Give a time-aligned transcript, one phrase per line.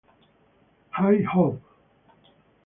[0.89, 1.61] High Hope!